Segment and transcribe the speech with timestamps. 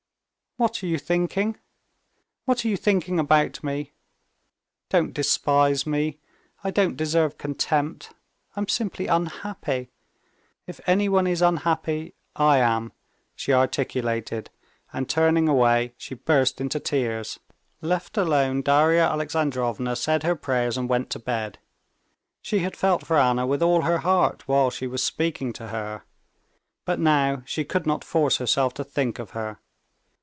[0.57, 1.57] "What are you thinking?
[2.45, 3.93] What are you thinking about me?
[4.89, 6.19] Don't despise me.
[6.63, 8.13] I don't deserve contempt.
[8.55, 9.89] I'm simply unhappy.
[10.67, 12.91] If anyone is unhappy, I am,"
[13.35, 14.51] she articulated,
[14.93, 17.39] and turning away, she burst into tears.
[17.81, 21.57] Left alone, Darya Alexandrovna said her prayers and went to bed.
[22.43, 26.03] She had felt for Anna with all her heart while she was speaking to her,
[26.85, 29.57] but now she could not force herself to think of her.